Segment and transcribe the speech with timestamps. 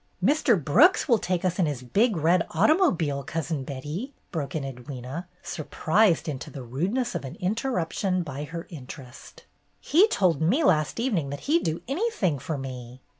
[0.23, 0.57] "Mr.
[0.59, 3.21] Brooks will take us in his big red automobile.
[3.21, 9.43] Cousin Betty," broke in Edwyna, surprised into the rudeness of an interruption by her interest.
[9.79, 12.99] "He told me last evening that he M do anything for me."